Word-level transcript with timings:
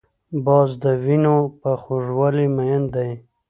باز 0.45 0.69
د 0.83 0.85
وینو 1.03 1.37
په 1.61 1.71
خوږوالي 1.81 2.47
مین 2.55 2.81
دی 2.93 3.11